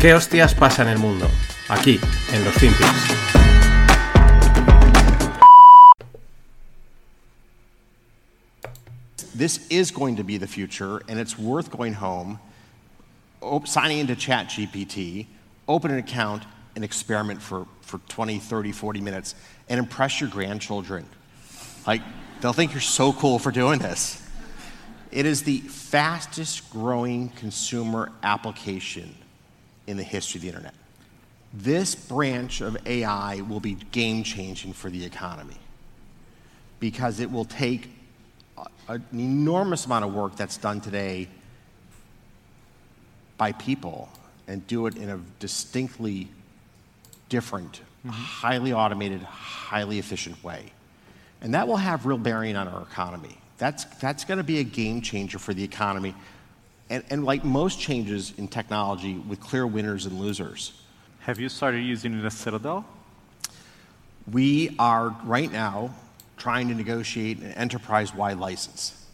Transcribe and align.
¿Qué 0.00 0.14
hostias 0.14 0.54
pasa 0.54 0.80
en 0.80 0.88
el 0.88 0.98
mundo? 0.98 1.28
Aquí, 1.68 2.00
en 2.32 2.42
los 2.42 2.54
FinPix. 2.54 2.88
This 9.34 9.66
is 9.68 9.90
going 9.90 10.16
to 10.16 10.24
be 10.24 10.38
the 10.38 10.46
future, 10.46 11.02
and 11.06 11.20
it's 11.20 11.38
worth 11.38 11.70
going 11.70 11.92
home, 11.92 12.40
signing 13.66 13.98
into 13.98 14.14
ChatGPT, 14.14 15.26
open 15.68 15.90
an 15.90 15.98
account, 15.98 16.44
and 16.74 16.82
experiment 16.82 17.42
for, 17.42 17.66
for 17.82 17.98
20, 18.08 18.38
30, 18.38 18.72
40 18.72 19.02
minutes, 19.02 19.34
and 19.68 19.78
impress 19.78 20.18
your 20.18 20.30
grandchildren. 20.30 21.04
Like, 21.86 22.00
they'll 22.40 22.54
think 22.54 22.72
you're 22.72 22.80
so 22.80 23.12
cool 23.12 23.38
for 23.38 23.50
doing 23.50 23.80
this. 23.80 24.26
It 25.12 25.26
is 25.26 25.42
the 25.42 25.58
fastest 25.58 26.70
growing 26.70 27.28
consumer 27.28 28.12
application 28.22 29.14
in 29.90 29.96
the 29.96 30.02
history 30.02 30.38
of 30.38 30.42
the 30.42 30.48
internet. 30.48 30.74
This 31.52 31.94
branch 31.94 32.60
of 32.60 32.76
AI 32.86 33.40
will 33.40 33.60
be 33.60 33.74
game 33.74 34.22
changing 34.22 34.72
for 34.72 34.88
the 34.88 35.04
economy 35.04 35.56
because 36.78 37.18
it 37.18 37.30
will 37.30 37.44
take 37.44 37.90
a- 38.56 38.66
an 38.88 39.04
enormous 39.12 39.84
amount 39.84 40.04
of 40.04 40.14
work 40.14 40.36
that's 40.36 40.56
done 40.56 40.80
today 40.80 41.28
by 43.36 43.52
people 43.52 44.08
and 44.46 44.64
do 44.66 44.86
it 44.86 44.96
in 44.96 45.08
a 45.10 45.18
distinctly 45.40 46.28
different, 47.28 47.80
mm-hmm. 47.80 48.10
highly 48.10 48.72
automated, 48.72 49.22
highly 49.22 49.98
efficient 49.98 50.42
way. 50.44 50.72
And 51.40 51.54
that 51.54 51.66
will 51.66 51.78
have 51.78 52.06
real 52.06 52.18
bearing 52.18 52.54
on 52.54 52.68
our 52.68 52.82
economy. 52.82 53.38
That's, 53.58 53.84
that's 53.84 54.24
going 54.24 54.38
to 54.38 54.44
be 54.44 54.58
a 54.58 54.64
game 54.64 55.00
changer 55.00 55.38
for 55.38 55.52
the 55.52 55.64
economy. 55.64 56.14
And, 56.90 57.04
and 57.08 57.24
like 57.24 57.44
most 57.44 57.80
changes 57.80 58.34
in 58.36 58.48
technology, 58.48 59.14
with 59.16 59.40
clear 59.40 59.66
winners 59.66 60.06
and 60.06 60.18
losers, 60.18 60.72
Have 61.20 61.38
you 61.38 61.48
started 61.48 61.82
using 61.82 62.18
it 62.18 62.24
as 62.24 62.34
Citadel? 62.34 62.84
we 64.30 64.74
are 64.78 65.16
right 65.24 65.50
now 65.50 65.94
trying 66.36 66.68
to 66.68 66.74
negotiate 66.74 67.38
an 67.38 67.52
enterprise 67.52 68.14
wide 68.14 68.38
license. 68.38 69.06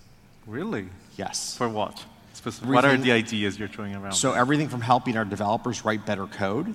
Really? 0.46 0.88
Yes. 1.16 1.56
For 1.56 1.68
what? 1.68 2.04
Specific, 2.32 2.68
what 2.68 2.84
are 2.84 2.96
the 2.96 3.12
ideas 3.12 3.58
you're 3.58 3.68
throwing 3.68 3.94
around? 3.94 4.12
So, 4.12 4.32
everything 4.32 4.68
from 4.68 4.80
helping 4.80 5.16
our 5.16 5.24
developers 5.24 5.84
write 5.84 6.04
better 6.06 6.26
code 6.26 6.74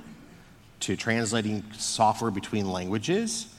to 0.82 0.96
translating 0.96 1.64
software 1.78 2.32
between 2.32 2.70
languages 2.70 3.54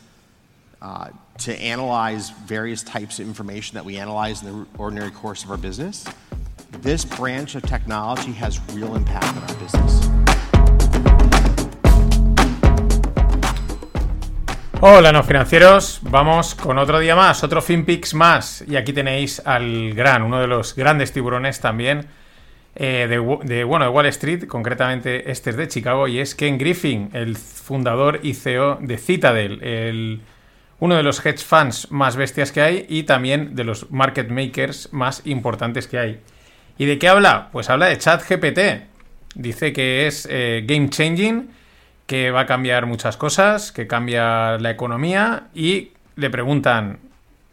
uh, 0.80 1.10
to 1.38 1.56
analyze 1.60 2.30
various 2.30 2.82
types 2.82 3.20
of 3.20 3.26
information 3.26 3.76
that 3.76 3.84
we 3.84 3.98
analyze 3.98 4.42
in 4.42 4.48
the 4.48 4.66
ordinary 4.78 5.10
course 5.10 5.44
of 5.44 5.50
our 5.50 5.56
business. 5.56 6.04
This 6.80 7.04
branch 7.04 7.54
of 7.54 7.62
technology 7.62 8.32
has 8.32 8.60
real 8.74 8.96
impact 8.96 9.24
on 9.36 9.42
our 9.42 9.54
business. 9.60 10.10
Hola, 14.80 15.12
no 15.12 15.22
financieros. 15.22 16.00
Vamos 16.02 16.54
con 16.56 16.78
otro 16.78 16.98
día 16.98 17.14
más, 17.14 17.44
otro 17.44 17.62
FinPix 17.62 18.14
más. 18.14 18.64
Y 18.66 18.74
aquí 18.76 18.92
tenéis 18.92 19.40
al 19.44 19.94
gran, 19.94 20.22
uno 20.22 20.40
de 20.40 20.48
los 20.48 20.74
grandes 20.74 21.12
tiburones 21.12 21.60
también 21.60 22.06
eh, 22.74 23.06
de, 23.08 23.38
de, 23.44 23.64
bueno, 23.64 23.84
de 23.84 23.90
Wall 23.90 24.06
Street, 24.06 24.46
concretamente 24.48 25.30
este 25.30 25.50
es 25.50 25.56
de 25.56 25.68
Chicago, 25.68 26.08
y 26.08 26.18
es 26.18 26.34
Ken 26.34 26.58
Griffin, 26.58 27.10
el 27.12 27.36
fundador 27.36 28.18
y 28.24 28.34
CEO 28.34 28.78
de 28.80 28.96
Citadel, 28.98 29.62
el- 29.62 30.20
uno 30.80 30.96
de 30.96 31.04
los 31.04 31.24
hedge 31.24 31.44
funds 31.44 31.92
más 31.92 32.16
bestias 32.16 32.50
que 32.50 32.60
hay 32.60 32.86
y 32.88 33.04
también 33.04 33.54
de 33.54 33.62
los 33.62 33.88
market 33.92 34.28
makers 34.30 34.88
más 34.92 35.22
importantes 35.26 35.86
que 35.86 35.96
hay. 35.98 36.20
¿Y 36.78 36.86
de 36.86 36.98
qué 36.98 37.08
habla? 37.08 37.48
Pues 37.52 37.70
habla 37.70 37.86
de 37.86 37.98
ChatGPT. 37.98 38.58
Dice 39.34 39.72
que 39.72 40.06
es 40.06 40.26
eh, 40.30 40.64
game 40.66 40.90
changing, 40.90 41.50
que 42.06 42.30
va 42.30 42.40
a 42.40 42.46
cambiar 42.46 42.86
muchas 42.86 43.16
cosas, 43.16 43.72
que 43.72 43.86
cambia 43.86 44.58
la 44.58 44.70
economía 44.70 45.44
y 45.54 45.92
le 46.16 46.30
preguntan, 46.30 46.98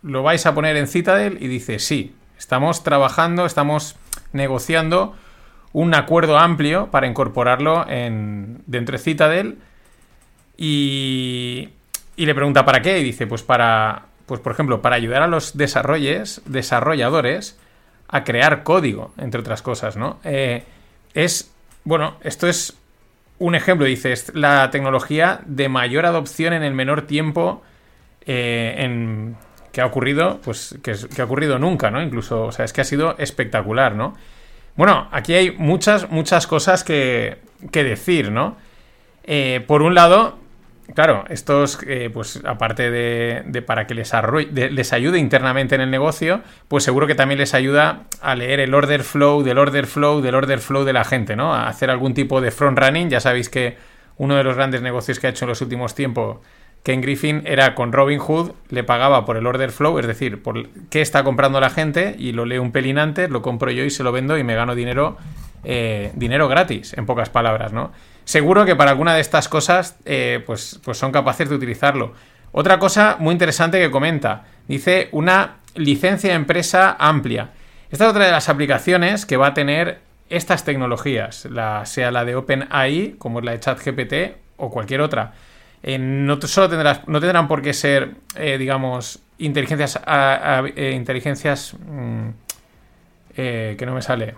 ¿lo 0.01 0.23
vais 0.23 0.45
a 0.45 0.53
poner 0.53 0.75
en 0.75 0.87
Citadel? 0.87 1.37
Y 1.39 1.47
dice, 1.47 1.79
sí, 1.79 2.15
estamos 2.37 2.83
trabajando, 2.83 3.45
estamos 3.45 3.95
negociando 4.33 5.15
un 5.71 5.93
acuerdo 5.93 6.37
amplio 6.37 6.89
para 6.91 7.07
incorporarlo 7.07 7.87
en, 7.87 8.61
dentro 8.65 8.97
de 8.97 9.03
Citadel 9.03 9.57
y, 10.57 11.69
y 12.15 12.25
le 12.25 12.35
pregunta 12.35 12.65
para 12.65 12.81
qué 12.81 12.99
y 12.99 13.03
dice, 13.03 13.27
pues 13.27 13.43
para, 13.43 14.07
pues 14.25 14.41
por 14.41 14.51
ejemplo, 14.51 14.81
para 14.81 14.95
ayudar 14.95 15.21
a 15.21 15.27
los 15.27 15.55
desarrolles, 15.55 16.41
desarrolladores 16.45 17.57
a 18.09 18.23
crear 18.23 18.63
código, 18.63 19.13
entre 19.17 19.39
otras 19.39 19.61
cosas, 19.61 19.95
¿no? 19.95 20.19
Eh, 20.23 20.63
es, 21.13 21.53
bueno, 21.83 22.15
esto 22.21 22.47
es 22.47 22.75
un 23.37 23.55
ejemplo, 23.55 23.85
dice, 23.85 24.11
es 24.11 24.33
la 24.35 24.69
tecnología 24.71 25.41
de 25.45 25.69
mayor 25.69 26.05
adopción 26.05 26.53
en 26.53 26.63
el 26.63 26.73
menor 26.73 27.03
tiempo 27.03 27.61
eh, 28.25 28.75
en, 28.79 29.37
que 29.71 29.81
ha 29.81 29.85
ocurrido, 29.85 30.41
pues 30.43 30.77
que, 30.83 30.95
ha 31.21 31.23
ocurrido 31.23 31.59
nunca, 31.59 31.91
¿no? 31.91 32.01
Incluso, 32.01 32.45
o 32.45 32.51
sea, 32.51 32.65
es 32.65 32.73
que 32.73 32.81
ha 32.81 32.85
sido 32.85 33.15
espectacular, 33.17 33.95
¿no? 33.95 34.15
Bueno, 34.75 35.07
aquí 35.11 35.35
hay 35.35 35.51
muchas, 35.51 36.09
muchas 36.09 36.47
cosas 36.47 36.83
que, 36.83 37.37
que 37.71 37.83
decir, 37.83 38.31
¿no? 38.31 38.57
Eh, 39.23 39.63
por 39.67 39.83
un 39.83 39.93
lado, 39.93 40.39
claro, 40.95 41.25
estos, 41.29 41.79
eh, 41.87 42.09
pues 42.13 42.41
aparte 42.45 42.91
de, 42.91 43.43
de 43.45 43.61
para 43.61 43.87
que 43.87 43.93
les, 43.95 44.11
de- 44.51 44.69
les 44.71 44.93
ayude 44.93 45.19
internamente 45.19 45.75
en 45.75 45.81
el 45.81 45.91
negocio, 45.91 46.41
pues 46.67 46.83
seguro 46.83 47.07
que 47.07 47.15
también 47.15 47.39
les 47.39 47.53
ayuda 47.53 48.03
a 48.21 48.35
leer 48.35 48.59
el 48.59 48.73
order 48.73 49.03
flow, 49.03 49.43
del 49.43 49.57
order 49.57 49.85
flow, 49.87 50.21
del 50.21 50.35
order 50.35 50.59
flow 50.59 50.83
de 50.83 50.93
la 50.93 51.03
gente, 51.03 51.35
¿no? 51.35 51.53
A 51.53 51.67
hacer 51.67 51.89
algún 51.89 52.13
tipo 52.13 52.41
de 52.41 52.51
front 52.51 52.77
running. 52.77 53.09
Ya 53.09 53.19
sabéis 53.19 53.49
que 53.49 53.77
uno 54.17 54.35
de 54.35 54.43
los 54.43 54.55
grandes 54.55 54.81
negocios 54.81 55.19
que 55.19 55.27
ha 55.27 55.29
hecho 55.29 55.45
en 55.45 55.49
los 55.49 55.61
últimos 55.61 55.95
tiempos 55.95 56.37
Ken 56.83 57.01
Griffin 57.01 57.43
era 57.45 57.75
con 57.75 57.91
Robinhood, 57.91 58.51
le 58.69 58.83
pagaba 58.85 59.25
por 59.25 59.35
el 59.35 59.45
order 59.45 59.71
flow, 59.71 59.99
es 59.99 60.07
decir, 60.07 60.41
por 60.41 60.69
qué 60.89 61.01
está 61.01 61.23
comprando 61.25 61.59
la 61.59 61.69
gente 61.69 62.15
y 62.17 62.31
lo 62.31 62.45
leo 62.45 62.61
un 62.61 62.71
pelín 62.71 62.97
antes, 62.99 63.29
lo 63.29 63.41
compro 63.41 63.69
yo 63.71 63.83
y 63.83 63.89
se 63.89 64.01
lo 64.01 64.13
vendo 64.13 64.37
y 64.37 64.45
me 64.45 64.55
gano 64.55 64.75
dinero, 64.75 65.17
eh, 65.65 66.11
dinero 66.15 66.47
gratis, 66.47 66.93
en 66.97 67.05
pocas 67.05 67.29
palabras, 67.29 67.73
¿no? 67.73 67.91
Seguro 68.29 68.63
que 68.63 68.75
para 68.75 68.91
alguna 68.91 69.15
de 69.15 69.21
estas 69.21 69.49
cosas, 69.49 69.97
eh, 70.05 70.43
pues, 70.45 70.79
pues 70.83 70.99
son 70.99 71.11
capaces 71.11 71.49
de 71.49 71.55
utilizarlo. 71.55 72.13
Otra 72.51 72.77
cosa 72.77 73.17
muy 73.19 73.31
interesante 73.31 73.79
que 73.79 73.89
comenta, 73.89 74.43
dice 74.67 75.09
una 75.13 75.55
licencia 75.73 76.29
de 76.29 76.35
empresa 76.35 76.95
amplia. 76.99 77.49
Esta 77.89 78.03
es 78.05 78.11
otra 78.11 78.25
de 78.25 78.31
las 78.31 78.47
aplicaciones 78.47 79.25
que 79.25 79.35
va 79.35 79.47
a 79.47 79.53
tener 79.55 80.01
estas 80.29 80.63
tecnologías, 80.63 81.47
sea 81.85 82.11
la 82.11 82.23
de 82.23 82.35
OpenAI, 82.35 83.15
como 83.17 83.39
es 83.39 83.45
la 83.45 83.53
de 83.53 83.61
ChatGPT 83.61 84.13
o 84.57 84.69
cualquier 84.69 85.01
otra. 85.01 85.33
Eh, 85.81 85.97
no 85.97 86.39
solo 86.39 86.69
tendrás, 86.69 87.07
no 87.07 87.19
tendrán 87.19 87.47
por 87.47 87.63
qué 87.63 87.73
ser, 87.73 88.11
eh, 88.35 88.59
digamos, 88.59 89.23
inteligencias, 89.39 89.99
a- 90.05 90.65
inteligencias 90.77 91.73
mm, 91.73 92.29
que 93.35 93.83
no 93.87 93.95
me 93.95 94.03
sale, 94.03 94.35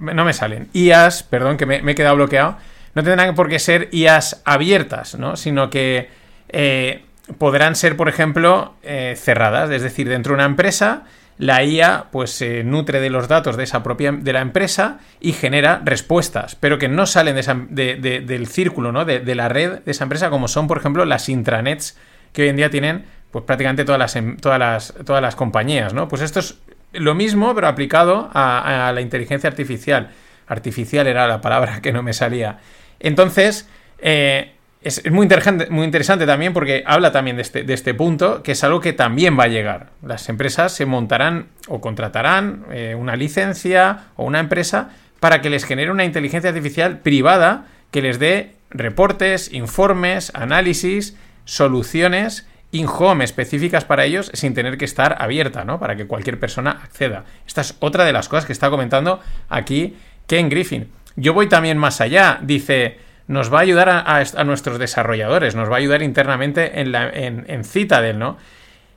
no 0.00 0.24
me 0.24 0.32
salen, 0.32 0.68
IAS, 0.72 1.22
perdón, 1.22 1.56
que 1.56 1.66
me, 1.66 1.82
me 1.82 1.92
he 1.92 1.94
quedado 1.94 2.16
bloqueado, 2.16 2.56
no 2.94 3.02
tendrán 3.02 3.34
por 3.34 3.48
qué 3.48 3.58
ser 3.58 3.88
IAS 3.92 4.42
abiertas, 4.44 5.14
¿no? 5.16 5.36
Sino 5.36 5.68
que 5.70 6.08
eh, 6.48 7.04
podrán 7.38 7.76
ser, 7.76 7.96
por 7.96 8.08
ejemplo, 8.08 8.74
eh, 8.82 9.14
cerradas, 9.18 9.70
es 9.70 9.82
decir, 9.82 10.08
dentro 10.08 10.30
de 10.32 10.36
una 10.36 10.44
empresa 10.46 11.04
la 11.38 11.62
IA 11.62 12.06
pues 12.12 12.30
se 12.30 12.64
nutre 12.64 12.98
de 12.98 13.10
los 13.10 13.28
datos 13.28 13.58
de 13.58 13.64
esa 13.64 13.82
propia 13.82 14.10
de 14.10 14.32
la 14.32 14.40
empresa 14.40 15.00
y 15.20 15.32
genera 15.34 15.82
respuestas, 15.84 16.54
pero 16.54 16.78
que 16.78 16.88
no 16.88 17.04
salen 17.04 17.36
de 17.36 17.42
de- 17.68 17.96
de- 17.96 18.20
del 18.20 18.46
círculo, 18.46 18.90
¿no? 18.90 19.04
De, 19.04 19.20
de 19.20 19.34
la 19.34 19.50
red 19.50 19.80
de 19.80 19.90
esa 19.90 20.04
empresa, 20.04 20.30
como 20.30 20.48
son, 20.48 20.66
por 20.66 20.78
ejemplo, 20.78 21.04
las 21.04 21.28
intranets 21.28 21.98
que 22.32 22.40
hoy 22.44 22.48
en 22.48 22.56
día 22.56 22.70
tienen 22.70 23.04
pues 23.32 23.44
prácticamente 23.44 23.84
todas 23.84 23.98
las, 23.98 24.16
em- 24.16 24.38
todas 24.38 24.58
las, 24.58 24.94
todas 25.04 25.20
las 25.20 25.36
compañías, 25.36 25.92
¿no? 25.92 26.08
Pues 26.08 26.22
esto 26.22 26.40
es 26.40 26.56
lo 26.92 27.14
mismo, 27.14 27.54
pero 27.54 27.68
aplicado 27.68 28.30
a, 28.32 28.92
la 28.94 29.00
inteligencia 29.00 29.48
artificial. 29.48 30.10
Artificial 30.46 31.06
era 31.06 31.26
la 31.26 31.40
palabra 31.40 31.80
que 31.80 31.92
no 31.92 32.02
me 32.02 32.12
salía. 32.12 32.58
Entonces, 33.00 33.68
eh, 33.98 34.52
es, 34.80 35.04
es 35.04 35.12
muy, 35.12 35.24
interesante, 35.24 35.68
muy 35.68 35.84
interesante 35.84 36.26
también 36.26 36.52
porque 36.52 36.84
habla 36.86 37.12
también 37.12 37.36
de 37.36 37.42
este, 37.42 37.64
de 37.64 37.74
este 37.74 37.94
punto, 37.94 38.42
que 38.42 38.52
es 38.52 38.64
algo 38.64 38.80
que 38.80 38.92
también 38.92 39.38
va 39.38 39.44
a 39.44 39.48
llegar. 39.48 39.88
Las 40.02 40.28
empresas 40.28 40.72
se 40.72 40.86
montarán 40.86 41.48
o 41.68 41.80
contratarán 41.80 42.66
eh, 42.70 42.94
una 42.94 43.16
licencia 43.16 44.04
o 44.16 44.24
una 44.24 44.40
empresa 44.40 44.90
para 45.20 45.40
que 45.40 45.50
les 45.50 45.64
genere 45.64 45.90
una 45.90 46.04
inteligencia 46.04 46.50
artificial 46.50 46.98
privada 47.00 47.66
que 47.90 48.02
les 48.02 48.18
dé 48.18 48.54
reportes, 48.70 49.52
informes, 49.52 50.30
análisis, 50.34 51.16
soluciones 51.44 52.46
in-home 52.76 53.24
específicas 53.24 53.84
para 53.84 54.04
ellos 54.04 54.30
sin 54.34 54.54
tener 54.54 54.78
que 54.78 54.84
estar 54.84 55.16
abierta, 55.20 55.64
¿no? 55.64 55.78
Para 55.78 55.96
que 55.96 56.06
cualquier 56.06 56.38
persona 56.38 56.70
acceda. 56.70 57.24
Esta 57.46 57.60
es 57.62 57.76
otra 57.80 58.04
de 58.04 58.12
las 58.12 58.28
cosas 58.28 58.46
que 58.46 58.52
está 58.52 58.70
comentando 58.70 59.20
aquí 59.48 59.96
Ken 60.26 60.48
Griffin. 60.48 60.88
Yo 61.16 61.34
voy 61.34 61.48
también 61.48 61.78
más 61.78 62.00
allá. 62.00 62.38
Dice, 62.42 62.98
nos 63.26 63.52
va 63.52 63.58
a 63.58 63.62
ayudar 63.62 63.88
a, 63.88 64.44
nuestros 64.44 64.78
desarrolladores, 64.78 65.54
nos 65.54 65.70
va 65.70 65.74
a 65.74 65.78
ayudar 65.78 66.02
internamente 66.02 66.80
en, 66.80 66.92
la, 66.92 67.08
en, 67.08 67.64
Citadel, 67.64 68.18
¿no? 68.18 68.36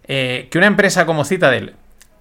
Eh, 0.07 0.47
que 0.51 0.57
una 0.57 0.67
empresa 0.67 1.05
como 1.05 1.23
Citadel, 1.23 1.73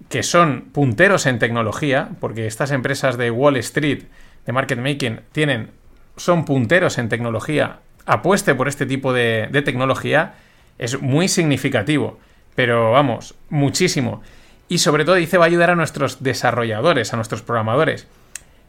que 0.09 0.23
son 0.23 0.69
punteros 0.71 1.25
en 1.25 1.39
tecnología, 1.39 2.09
porque 2.19 2.47
estas 2.47 2.71
empresas 2.71 3.17
de 3.17 3.31
Wall 3.31 3.57
Street, 3.57 4.03
de 4.45 4.53
market 4.53 4.79
making, 4.79 5.21
tienen 5.31 5.71
son 6.15 6.45
punteros 6.45 6.97
en 6.97 7.09
tecnología, 7.09 7.79
apueste 8.05 8.55
por 8.55 8.67
este 8.67 8.85
tipo 8.85 9.13
de 9.13 9.61
tecnología, 9.63 10.33
es 10.79 10.99
muy 10.99 11.27
significativo. 11.27 12.17
Pero 12.55 12.91
vamos, 12.91 13.35
muchísimo. 13.49 14.23
Y 14.67 14.79
sobre 14.79 15.05
todo 15.05 15.15
dice 15.15 15.37
va 15.37 15.45
a 15.45 15.47
ayudar 15.47 15.69
a 15.69 15.75
nuestros 15.75 16.23
desarrolladores, 16.23 17.13
a 17.13 17.15
nuestros 17.15 17.41
programadores. 17.41 18.07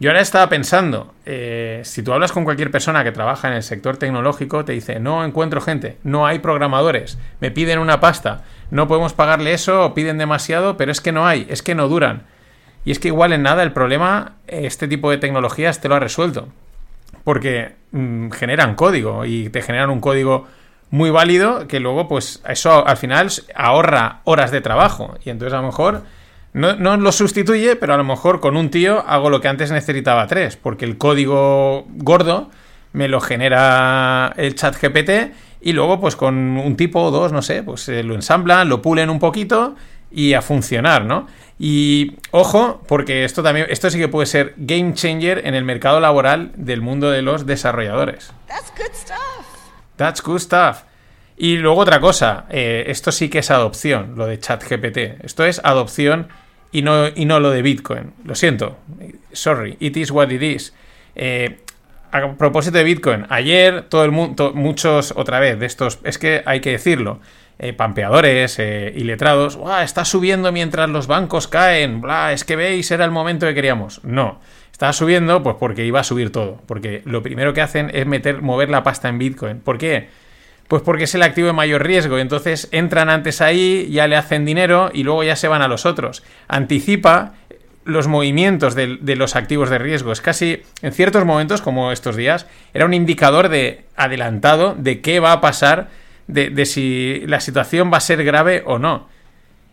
Yo 0.00 0.08
ahora 0.08 0.22
estaba 0.22 0.48
pensando, 0.48 1.12
eh, 1.26 1.82
si 1.84 2.02
tú 2.02 2.14
hablas 2.14 2.32
con 2.32 2.44
cualquier 2.44 2.70
persona 2.70 3.04
que 3.04 3.12
trabaja 3.12 3.48
en 3.48 3.54
el 3.54 3.62
sector 3.62 3.98
tecnológico, 3.98 4.64
te 4.64 4.72
dice, 4.72 4.98
no 4.98 5.26
encuentro 5.26 5.60
gente, 5.60 5.98
no 6.04 6.26
hay 6.26 6.38
programadores, 6.38 7.18
me 7.40 7.50
piden 7.50 7.78
una 7.78 8.00
pasta, 8.00 8.44
no 8.70 8.88
podemos 8.88 9.12
pagarle 9.12 9.52
eso, 9.52 9.92
piden 9.92 10.16
demasiado, 10.16 10.78
pero 10.78 10.90
es 10.90 11.02
que 11.02 11.12
no 11.12 11.26
hay, 11.26 11.46
es 11.50 11.62
que 11.62 11.74
no 11.74 11.86
duran. 11.86 12.22
Y 12.86 12.92
es 12.92 12.98
que 12.98 13.08
igual 13.08 13.34
en 13.34 13.42
nada 13.42 13.62
el 13.62 13.72
problema, 13.72 14.36
este 14.46 14.88
tipo 14.88 15.10
de 15.10 15.18
tecnologías 15.18 15.82
te 15.82 15.90
lo 15.90 15.96
ha 15.96 16.00
resuelto. 16.00 16.48
Porque 17.22 17.72
mm, 17.92 18.30
generan 18.30 18.76
código 18.76 19.26
y 19.26 19.50
te 19.50 19.60
generan 19.60 19.90
un 19.90 20.00
código 20.00 20.46
muy 20.90 21.10
válido 21.10 21.68
que 21.68 21.80
luego 21.80 22.08
pues 22.08 22.42
eso 22.48 22.86
al 22.86 22.96
final 22.96 23.30
ahorra 23.54 24.20
horas 24.24 24.50
de 24.50 24.60
trabajo. 24.60 25.14
Y 25.24 25.30
entonces 25.30 25.54
a 25.54 25.60
lo 25.60 25.66
mejor 25.68 26.02
no, 26.52 26.96
lo 26.96 27.12
sustituye, 27.12 27.76
pero 27.76 27.94
a 27.94 27.96
lo 27.96 28.04
mejor 28.04 28.40
con 28.40 28.56
un 28.56 28.70
tío 28.70 29.04
hago 29.06 29.30
lo 29.30 29.40
que 29.40 29.48
antes 29.48 29.70
necesitaba 29.70 30.26
tres, 30.26 30.56
porque 30.56 30.84
el 30.84 30.98
código 30.98 31.86
gordo 31.88 32.50
me 32.92 33.06
lo 33.06 33.20
genera 33.20 34.32
el 34.36 34.56
chat 34.56 34.76
GPT 34.80 35.32
y 35.60 35.72
luego 35.72 36.00
pues 36.00 36.16
con 36.16 36.34
un 36.56 36.76
tipo 36.76 37.02
o 37.02 37.10
dos, 37.10 37.32
no 37.32 37.42
sé, 37.42 37.62
pues 37.62 37.88
eh, 37.88 38.02
lo 38.02 38.14
ensamblan, 38.14 38.68
lo 38.68 38.82
pulen 38.82 39.10
un 39.10 39.20
poquito 39.20 39.76
y 40.10 40.32
a 40.34 40.42
funcionar, 40.42 41.04
¿no? 41.04 41.28
Y 41.56 42.16
ojo, 42.32 42.82
porque 42.88 43.24
esto 43.24 43.42
también, 43.44 43.66
esto 43.68 43.90
sí 43.90 43.98
que 43.98 44.08
puede 44.08 44.26
ser 44.26 44.54
game 44.56 44.94
changer 44.94 45.46
en 45.46 45.54
el 45.54 45.62
mercado 45.62 46.00
laboral 46.00 46.50
del 46.56 46.80
mundo 46.80 47.10
de 47.10 47.22
los 47.22 47.46
desarrolladores. 47.46 48.32
That's 48.48 48.72
good 48.76 48.92
stuff. 48.94 49.39
That's 50.00 50.22
good 50.22 50.38
stuff. 50.38 50.84
Y 51.36 51.58
luego 51.58 51.78
otra 51.78 52.00
cosa, 52.00 52.46
eh, 52.48 52.84
esto 52.86 53.12
sí 53.12 53.28
que 53.28 53.40
es 53.40 53.50
adopción, 53.50 54.14
lo 54.16 54.24
de 54.24 54.38
ChatGPT. 54.38 55.22
Esto 55.22 55.44
es 55.44 55.60
adopción 55.62 56.28
y 56.72 56.80
no, 56.80 57.08
y 57.08 57.26
no 57.26 57.38
lo 57.38 57.50
de 57.50 57.60
Bitcoin. 57.60 58.14
Lo 58.24 58.34
siento. 58.34 58.78
Sorry, 59.32 59.76
it 59.78 59.98
is 59.98 60.10
what 60.10 60.30
it 60.30 60.40
is. 60.40 60.72
Eh, 61.14 61.58
a 62.12 62.32
propósito 62.32 62.78
de 62.78 62.84
Bitcoin, 62.84 63.26
ayer 63.28 63.82
todo 63.90 64.06
el 64.06 64.10
mundo, 64.10 64.52
muchos 64.54 65.12
otra 65.14 65.38
vez 65.38 65.60
de 65.60 65.66
estos, 65.66 65.98
es 66.02 66.16
que 66.16 66.42
hay 66.46 66.60
que 66.60 66.70
decirlo, 66.70 67.20
eh, 67.58 67.74
pampeadores 67.74 68.58
y 68.58 69.04
letrados, 69.04 69.58
está 69.82 70.06
subiendo 70.06 70.50
mientras 70.50 70.88
los 70.88 71.08
bancos 71.08 71.46
caen, 71.46 72.00
bla, 72.00 72.32
es 72.32 72.44
que 72.44 72.56
veis, 72.56 72.90
era 72.90 73.04
el 73.04 73.10
momento 73.10 73.44
que 73.46 73.54
queríamos. 73.54 74.02
No, 74.02 74.40
estaba 74.80 74.94
subiendo 74.94 75.42
pues 75.42 75.56
porque 75.60 75.84
iba 75.84 76.00
a 76.00 76.04
subir 76.04 76.32
todo, 76.32 76.62
porque 76.64 77.02
lo 77.04 77.22
primero 77.22 77.52
que 77.52 77.60
hacen 77.60 77.90
es 77.92 78.06
meter, 78.06 78.40
mover 78.40 78.70
la 78.70 78.82
pasta 78.82 79.10
en 79.10 79.18
Bitcoin. 79.18 79.60
¿Por 79.60 79.76
qué? 79.76 80.08
Pues 80.68 80.80
porque 80.80 81.04
es 81.04 81.14
el 81.14 81.22
activo 81.22 81.48
de 81.48 81.52
mayor 81.52 81.84
riesgo. 81.84 82.16
Entonces 82.16 82.66
entran 82.72 83.10
antes 83.10 83.42
ahí, 83.42 83.90
ya 83.90 84.08
le 84.08 84.16
hacen 84.16 84.46
dinero 84.46 84.90
y 84.94 85.02
luego 85.02 85.22
ya 85.22 85.36
se 85.36 85.48
van 85.48 85.60
a 85.60 85.68
los 85.68 85.84
otros. 85.84 86.22
Anticipa 86.48 87.34
los 87.84 88.08
movimientos 88.08 88.74
de, 88.74 88.98
los 89.16 89.36
activos 89.36 89.68
de 89.68 89.76
riesgo. 89.76 90.12
Es 90.12 90.22
casi, 90.22 90.62
en 90.80 90.92
ciertos 90.92 91.26
momentos, 91.26 91.60
como 91.60 91.92
estos 91.92 92.16
días, 92.16 92.46
era 92.72 92.86
un 92.86 92.94
indicador 92.94 93.50
de 93.50 93.84
adelantado 93.96 94.74
de 94.78 95.02
qué 95.02 95.20
va 95.20 95.32
a 95.32 95.42
pasar, 95.42 95.90
de 96.26 96.64
si 96.64 97.22
la 97.26 97.40
situación 97.40 97.92
va 97.92 97.98
a 97.98 98.00
ser 98.00 98.24
grave 98.24 98.62
o 98.64 98.78
no. 98.78 99.10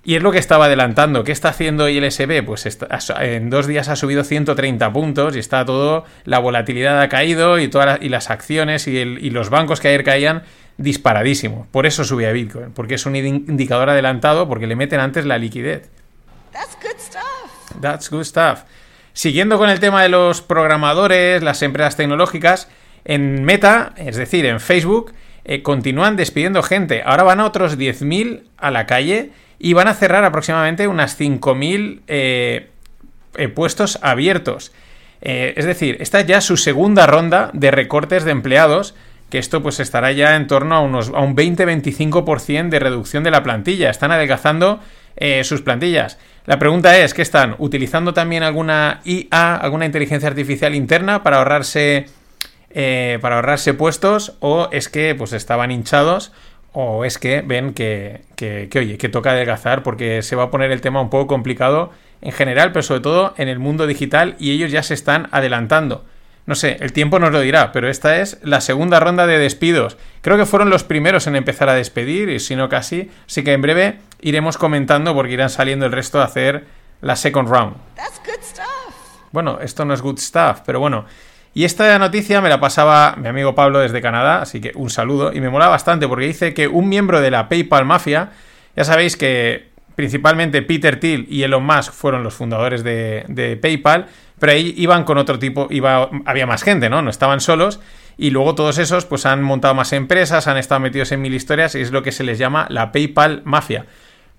Y 0.07 0.15
es 0.15 0.23
lo 0.23 0.31
que 0.31 0.37
estaba 0.37 0.67
adelantando. 0.67 1.25
¿Qué 1.25 1.33
está 1.33 1.49
haciendo 1.49 1.89
ILSB? 1.89 2.41
Pues 2.45 2.79
en 3.19 3.49
dos 3.49 3.67
días 3.67 3.89
ha 3.89 3.97
subido 3.97 4.23
130 4.23 4.93
puntos 4.93 5.35
y 5.35 5.39
está 5.39 5.65
todo, 5.65 6.05
la 6.23 6.39
volatilidad 6.39 7.01
ha 7.01 7.09
caído 7.09 7.59
y, 7.59 7.67
todas 7.67 7.99
y 8.01 8.07
las 8.07 8.29
acciones 8.29 8.87
y, 8.87 8.97
y, 8.97 9.29
los 9.31 9.49
bancos 9.49 9.81
que 9.81 9.89
ayer 9.89 10.05
caían 10.05 10.43
disparadísimo. 10.77 11.67
Por 11.71 11.85
eso 11.85 12.05
subía 12.05 12.31
Bitcoin, 12.31 12.71
porque 12.71 12.95
es 12.95 13.05
un 13.05 13.17
indicador 13.17 13.89
adelantado, 13.89 14.47
porque 14.47 14.65
le 14.65 14.77
meten 14.77 15.01
antes 15.01 15.25
la 15.25 15.37
liquidez. 15.37 15.89
That's 16.53 16.77
good 16.81 16.99
stuff. 16.99 17.81
That's 17.81 18.09
good 18.09 18.23
stuff. 18.23 18.61
Siguiendo 19.11 19.57
con 19.57 19.69
el 19.69 19.81
tema 19.81 20.03
de 20.03 20.07
los 20.07 20.41
programadores, 20.41 21.43
las 21.43 21.61
empresas 21.63 21.97
tecnológicas, 21.97 22.69
en 23.03 23.43
Meta, 23.43 23.91
es 23.97 24.15
decir, 24.15 24.45
en 24.45 24.61
Facebook, 24.61 25.11
eh, 25.47 25.63
continúan 25.63 26.15
despidiendo 26.17 26.61
gente. 26.61 27.01
Ahora 27.03 27.23
van 27.23 27.39
a 27.39 27.45
otros 27.45 27.77
10.000 27.79 28.43
a 28.57 28.69
la 28.69 28.85
calle 28.85 29.31
y 29.59 29.73
van 29.73 29.87
a 29.87 29.93
cerrar 29.93 30.23
aproximadamente 30.23 30.87
unas 30.87 31.19
5.000 31.19 32.01
eh, 32.07 32.69
eh, 33.35 33.47
puestos 33.47 33.99
abiertos. 34.01 34.71
Eh, 35.21 35.53
es 35.57 35.65
decir, 35.65 35.97
esta 35.99 36.19
es 36.19 36.27
ya 36.27 36.41
su 36.41 36.57
segunda 36.57 37.07
ronda 37.07 37.49
de 37.53 37.71
recortes 37.71 38.23
de 38.23 38.31
empleados, 38.31 38.93
que 39.29 39.39
esto 39.39 39.63
pues 39.63 39.79
estará 39.79 40.11
ya 40.11 40.35
en 40.35 40.47
torno 40.47 40.75
a, 40.75 40.81
unos, 40.81 41.09
a 41.09 41.21
un 41.21 41.35
20-25% 41.35 42.69
de 42.69 42.79
reducción 42.79 43.23
de 43.23 43.31
la 43.31 43.43
plantilla. 43.43 43.89
Están 43.89 44.11
adelgazando 44.11 44.79
sus 45.41 45.63
plantillas. 45.63 46.19
La 46.45 46.59
pregunta 46.59 46.95
es, 46.95 47.15
¿qué 47.15 47.23
están? 47.23 47.55
¿Utilizando 47.57 48.13
también 48.13 48.43
alguna 48.43 49.01
IA, 49.03 49.55
alguna 49.55 49.87
inteligencia 49.87 50.29
artificial 50.29 50.75
interna 50.75 51.23
para 51.23 51.37
ahorrarse, 51.37 52.05
para 53.21 53.37
ahorrarse 53.37 53.73
puestos? 53.73 54.35
¿O 54.39 54.69
es 54.71 54.89
que 54.89 55.15
pues 55.15 55.33
estaban 55.33 55.71
hinchados? 55.71 56.31
o 56.79 57.05
es 57.05 57.17
que 57.17 57.41
ven 57.41 57.73
que, 57.73 58.21
que, 58.35 58.69
oye, 58.75 58.99
que 58.99 59.09
toca 59.09 59.31
adelgazar 59.31 59.81
porque 59.81 60.21
se 60.21 60.35
va 60.35 60.43
a 60.43 60.51
poner 60.51 60.71
el 60.71 60.79
tema 60.79 61.01
un 61.01 61.09
poco 61.09 61.25
complicado 61.25 61.91
en 62.21 62.31
general, 62.31 62.71
pero 62.71 62.83
sobre 62.83 63.01
todo 63.01 63.33
en 63.37 63.47
el 63.47 63.57
mundo 63.57 63.87
digital 63.87 64.35
y 64.37 64.51
ellos 64.51 64.71
ya 64.71 64.83
se 64.83 64.93
están 64.93 65.27
adelantando. 65.31 66.05
No 66.45 66.53
sé, 66.53 66.77
el 66.79 66.93
tiempo 66.93 67.17
nos 67.17 67.31
lo 67.31 67.41
dirá, 67.41 67.71
pero 67.71 67.89
esta 67.89 68.21
es 68.21 68.37
la 68.43 68.61
segunda 68.61 68.99
ronda 68.99 69.25
de 69.25 69.39
despidos. 69.39 69.97
Creo 70.21 70.37
que 70.37 70.45
fueron 70.45 70.69
los 70.69 70.83
primeros 70.83 71.25
en 71.25 71.35
empezar 71.35 71.67
a 71.67 71.73
despedir, 71.73 72.29
y 72.29 72.39
si 72.39 72.55
no 72.55 72.69
casi, 72.69 73.09
así 73.25 73.43
que 73.43 73.53
en 73.53 73.63
breve 73.63 73.97
iremos 74.21 74.59
comentando 74.59 75.15
porque 75.15 75.33
irán 75.33 75.49
saliendo 75.49 75.87
el 75.87 75.91
resto 75.91 76.21
a 76.21 76.25
hacer 76.25 76.65
la 77.01 77.15
second 77.15 77.49
round. 77.49 77.75
Bueno, 79.31 79.57
esto 79.63 79.83
no 79.83 79.95
es 79.95 80.01
good 80.03 80.19
stuff, 80.19 80.61
pero 80.63 80.79
bueno, 80.79 81.05
y 81.57 81.65
esta 81.65 81.97
noticia 81.97 82.39
me 82.39 82.49
la 82.49 82.59
pasaba 82.59 83.15
mi 83.17 83.29
amigo 83.29 83.55
Pablo 83.55 83.79
desde 83.79 83.99
Canadá, 83.99 84.43
así 84.43 84.61
que 84.61 84.73
un 84.75 84.91
saludo. 84.91 85.33
Y 85.33 85.41
me 85.41 85.49
mola 85.49 85.67
bastante 85.67 86.07
porque 86.07 86.27
dice 86.27 86.53
que 86.53 86.67
un 86.67 86.87
miembro 86.87 87.19
de 87.19 87.31
la 87.31 87.49
PayPal 87.49 87.83
Mafia, 87.83 88.29
ya 88.75 88.83
sabéis 88.83 89.17
que 89.17 89.69
principalmente 89.95 90.61
Peter 90.61 90.99
Thiel 90.99 91.25
y 91.27 91.41
Elon 91.41 91.65
Musk 91.65 91.93
fueron 91.93 92.21
los 92.21 92.35
fundadores 92.35 92.83
de, 92.83 93.57
PayPal, 93.59 94.05
pero 94.39 94.51
ahí 94.51 94.71
iban 94.77 95.03
con 95.03 95.17
otro 95.17 95.39
tipo, 95.39 95.67
había 96.25 96.45
más 96.45 96.61
gente, 96.61 96.91
¿no? 96.91 97.01
No 97.01 97.09
estaban 97.09 97.41
solos. 97.41 97.79
Y 98.19 98.29
luego 98.29 98.53
todos 98.53 98.77
esos 98.77 99.05
pues 99.05 99.25
han 99.25 99.41
montado 99.41 99.73
más 99.73 99.93
empresas, 99.93 100.45
han 100.45 100.57
estado 100.57 100.81
metidos 100.81 101.11
en 101.11 101.23
mil 101.23 101.33
historias 101.33 101.73
y 101.73 101.81
es 101.81 101.89
lo 101.89 102.03
que 102.03 102.11
se 102.11 102.23
les 102.23 102.37
llama 102.37 102.67
la 102.69 102.91
PayPal 102.91 103.41
Mafia. 103.45 103.87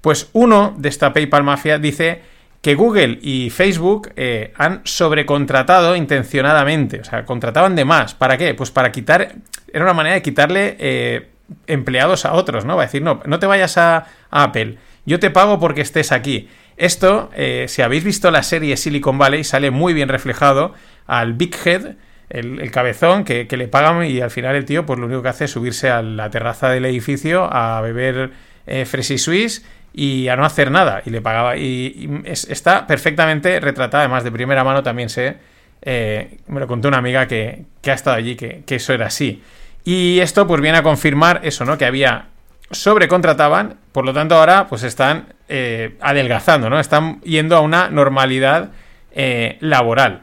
Pues 0.03 0.31
uno 0.35 0.73
de 0.79 0.89
esta 0.89 1.13
PayPal 1.13 1.43
Mafia 1.43 1.81
dice 1.81 2.23
que 2.61 2.75
Google 2.75 3.19
y 3.23 3.51
Facebook 3.51 4.13
eh, 4.17 4.53
han 4.57 4.81
sobrecontratado 4.85 5.95
intencionadamente, 5.95 7.01
o 7.01 7.05
sea, 7.05 7.25
contrataban 7.25 7.77
de 7.77 7.85
más. 7.85 8.15
¿Para 8.15 8.37
qué? 8.37 8.55
Pues 8.55 8.71
para 8.71 8.91
quitar, 8.91 9.37
era 9.73 9.85
una 9.85 9.95
manera 9.95 10.17
de 10.17 10.23
quitarle 10.23 10.77
eh, 10.79 11.29
empleados 11.67 12.25
a 12.25 12.33
otros, 12.33 12.65
¿no? 12.65 12.77
Va 12.77 12.83
a 12.83 12.87
decir, 12.87 13.03
no, 13.03 13.21
no 13.27 13.39
te 13.39 13.47
vayas 13.47 13.79
a, 13.79 14.07
Apple, 14.31 14.77
yo 15.07 15.19
te 15.21 15.31
pago 15.31 15.59
porque 15.59 15.81
estés 15.81 16.13
aquí. 16.13 16.49
Esto, 16.77 17.31
eh, 17.35 17.67
si 17.69 17.83
habéis 17.83 18.05
visto 18.05 18.31
la 18.31 18.43
serie 18.43 18.77
Silicon 18.77 19.19
Valley, 19.19 19.43
sale 19.45 19.71
muy 19.71 19.95
bien 19.95 20.09
reflejado 20.09 20.75
al 21.07 21.33
Big 21.33 21.57
Head, 21.65 21.95
el, 22.29 22.71
cabezón 22.71 23.25
que, 23.25 23.49
le 23.51 23.69
pagan 23.69 24.05
y 24.05 24.21
al 24.21 24.31
final 24.31 24.55
el 24.55 24.67
tío 24.67 24.85
pues 24.85 24.99
lo 24.99 25.07
único 25.07 25.23
que 25.23 25.31
hace 25.31 25.47
es 25.47 25.51
subirse 25.51 25.89
a 25.89 26.03
la 26.03 26.29
terraza 26.29 26.69
del 26.69 26.85
edificio 26.85 27.49
a 27.51 27.81
beber 27.81 28.33
Freshly 28.67 29.17
Swiss 29.17 29.65
y 29.99 30.29
a 30.29 30.37
no 30.37 30.45
hacer 30.45 30.71
nada. 30.71 31.03
Y 31.05 31.11
le 31.11 31.21
pagaba. 31.21 31.57
Y, 31.57 32.23
está 32.25 32.87
perfectamente 32.87 33.59
retratada. 33.59 34.05
Además, 34.05 34.23
de 34.23 34.31
primera 34.31 34.63
mano 34.63 34.81
también 34.85 35.09
sé. 35.09 35.39
Eh, 35.83 36.39
me 36.47 36.61
lo 36.61 36.69
contó 36.69 36.87
una 36.87 36.99
amiga 36.99 37.27
que, 37.27 37.65
ha 37.85 37.93
estado 37.93 38.17
allí, 38.17 38.37
que, 38.37 38.63
eso 38.69 38.93
era 38.93 39.07
así. 39.07 39.43
Y 39.85 40.21
esto 40.21 40.47
pues 40.47 40.61
viene 40.61 40.79
a 40.79 40.85
confirmar 40.85 41.41
eso, 41.43 41.65
¿no? 41.65 41.77
Que 41.77 41.85
había. 41.85 42.29
Sobrecontrataban, 42.71 43.79
por 43.93 44.05
lo 44.05 44.13
tanto 44.13 44.37
ahora 44.37 44.67
pues 44.69 44.83
están 44.83 45.35
eh, 45.49 45.97
adelgazando, 46.01 46.69
¿no? 46.71 46.79
Están 46.79 47.21
yendo 47.23 47.57
a 47.57 47.61
una 47.61 47.89
normalidad 47.89 48.71
eh, 49.11 49.57
laboral. 49.61 50.23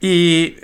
Y 0.00 0.56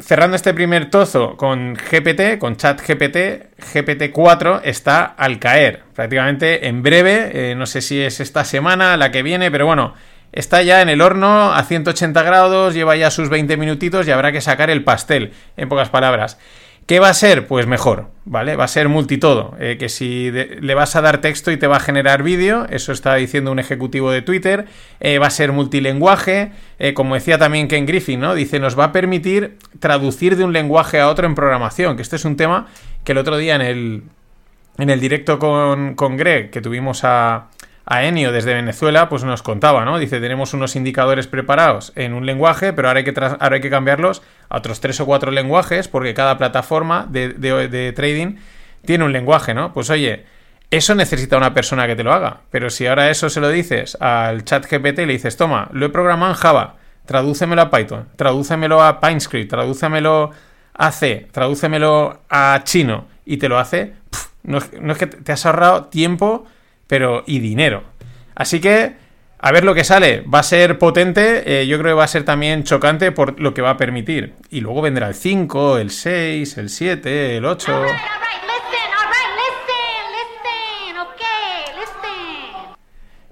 cerrando 0.00 0.36
este 0.36 0.54
primer 0.54 0.90
tozo 0.90 1.36
con 1.36 1.74
GPT, 1.74 2.38
con 2.38 2.56
chat 2.56 2.80
GPT, 2.80 3.56
GPT-4 3.72 4.60
está 4.64 5.04
al 5.04 5.38
caer. 5.38 5.82
Prácticamente 5.94 6.68
en 6.68 6.82
breve, 6.82 7.50
eh, 7.50 7.54
no 7.54 7.66
sé 7.66 7.80
si 7.80 8.00
es 8.00 8.20
esta 8.20 8.44
semana, 8.44 8.96
la 8.96 9.10
que 9.10 9.22
viene, 9.22 9.50
pero 9.50 9.66
bueno, 9.66 9.94
está 10.32 10.62
ya 10.62 10.82
en 10.82 10.88
el 10.88 11.00
horno 11.00 11.52
a 11.52 11.62
180 11.62 12.22
grados, 12.22 12.74
lleva 12.74 12.96
ya 12.96 13.10
sus 13.10 13.28
20 13.28 13.56
minutitos 13.56 14.06
y 14.06 14.10
habrá 14.10 14.32
que 14.32 14.40
sacar 14.40 14.70
el 14.70 14.82
pastel, 14.84 15.32
en 15.56 15.68
pocas 15.68 15.90
palabras. 15.90 16.38
¿Qué 16.86 17.00
va 17.00 17.08
a 17.08 17.14
ser? 17.14 17.46
Pues 17.46 17.66
mejor, 17.66 18.10
¿vale? 18.26 18.56
Va 18.56 18.64
a 18.64 18.68
ser 18.68 18.90
multitodo. 18.90 19.56
Eh, 19.58 19.78
que 19.78 19.88
si 19.88 20.30
le 20.30 20.74
vas 20.74 20.96
a 20.96 21.00
dar 21.00 21.22
texto 21.22 21.50
y 21.50 21.56
te 21.56 21.66
va 21.66 21.78
a 21.78 21.80
generar 21.80 22.22
vídeo, 22.22 22.66
eso 22.68 22.92
está 22.92 23.14
diciendo 23.14 23.50
un 23.50 23.58
ejecutivo 23.58 24.10
de 24.10 24.20
Twitter, 24.20 24.66
eh, 25.00 25.18
va 25.18 25.28
a 25.28 25.30
ser 25.30 25.52
multilenguaje, 25.52 26.52
eh, 26.78 26.92
como 26.92 27.14
decía 27.14 27.38
también 27.38 27.68
Ken 27.68 27.86
Griffin, 27.86 28.20
¿no? 28.20 28.34
Dice, 28.34 28.60
nos 28.60 28.78
va 28.78 28.84
a 28.84 28.92
permitir 28.92 29.56
traducir 29.80 30.36
de 30.36 30.44
un 30.44 30.52
lenguaje 30.52 31.00
a 31.00 31.08
otro 31.08 31.26
en 31.26 31.34
programación, 31.34 31.96
que 31.96 32.02
este 32.02 32.16
es 32.16 32.26
un 32.26 32.36
tema 32.36 32.66
que 33.02 33.12
el 33.12 33.18
otro 33.18 33.38
día 33.38 33.54
en 33.54 33.62
el, 33.62 34.02
en 34.76 34.90
el 34.90 35.00
directo 35.00 35.38
con, 35.38 35.94
con 35.94 36.18
Greg, 36.18 36.50
que 36.50 36.60
tuvimos 36.60 37.02
a, 37.04 37.48
a 37.86 38.04
Enio 38.04 38.32
desde 38.32 38.54
Venezuela, 38.54 39.08
pues 39.08 39.24
nos 39.24 39.42
contaba, 39.42 39.84
¿no? 39.84 39.98
Dice, 39.98 40.20
tenemos 40.20 40.54
unos 40.54 40.74
indicadores 40.74 41.26
preparados 41.26 41.92
en 41.96 42.14
un 42.14 42.24
lenguaje, 42.24 42.72
pero 42.72 42.88
ahora 42.88 42.98
hay 42.98 43.04
que, 43.04 43.14
ahora 43.18 43.56
hay 43.56 43.60
que 43.60 43.70
cambiarlos 43.70 44.22
a 44.48 44.58
otros 44.58 44.80
tres 44.80 45.00
o 45.00 45.06
cuatro 45.06 45.30
lenguajes, 45.30 45.88
porque 45.88 46.14
cada 46.14 46.38
plataforma 46.38 47.06
de, 47.10 47.92
trading 47.94 48.36
tiene 48.84 49.04
un 49.04 49.12
lenguaje, 49.12 49.52
¿no? 49.52 49.72
Pues 49.72 49.90
oye, 49.90 50.24
eso 50.70 50.94
necesita 50.94 51.36
una 51.36 51.52
persona 51.52 51.86
que 51.86 51.94
te 51.94 52.02
lo 52.02 52.12
haga, 52.12 52.40
pero 52.50 52.70
si 52.70 52.86
ahora 52.86 53.10
eso 53.10 53.28
se 53.28 53.40
lo 53.40 53.50
dices 53.50 53.96
al 54.00 54.44
chat 54.44 54.64
GPT 54.64 55.00
y 55.00 55.06
le 55.06 55.12
dices, 55.12 55.36
toma, 55.36 55.68
lo 55.72 55.86
he 55.86 55.90
programado 55.90 56.32
en 56.32 56.38
Java, 56.38 56.76
tradúcemelo 57.04 57.62
a 57.62 57.70
Python, 57.70 58.08
tradúcemelo 58.16 58.82
a 58.82 59.00
PineScript, 59.00 59.50
tradúcemelo 59.50 60.30
a 60.72 60.90
C, 60.90 61.28
tradúcemelo 61.32 62.22
a 62.30 62.62
chino, 62.64 63.06
y 63.26 63.36
te 63.36 63.48
lo 63.48 63.58
hace, 63.58 63.94
no 64.42 64.58
es 64.58 64.98
que 64.98 65.06
te 65.06 65.32
has 65.32 65.44
ahorrado 65.44 65.84
tiempo, 65.84 66.46
pero 66.86 67.24
y 67.26 67.38
dinero. 67.38 67.84
Así 68.34 68.60
que, 68.60 68.94
a 69.38 69.52
ver 69.52 69.64
lo 69.64 69.74
que 69.74 69.84
sale. 69.84 70.22
Va 70.22 70.40
a 70.40 70.42
ser 70.42 70.78
potente, 70.78 71.60
eh, 71.60 71.66
yo 71.66 71.78
creo 71.78 71.92
que 71.92 71.98
va 71.98 72.04
a 72.04 72.08
ser 72.08 72.24
también 72.24 72.64
chocante 72.64 73.12
por 73.12 73.40
lo 73.40 73.54
que 73.54 73.62
va 73.62 73.70
a 73.70 73.76
permitir. 73.76 74.34
Y 74.50 74.60
luego 74.60 74.82
vendrá 74.82 75.08
el 75.08 75.14
5, 75.14 75.78
el 75.78 75.90
6, 75.90 76.58
el 76.58 76.68
7, 76.68 77.36
el 77.36 77.44
8. 77.44 77.82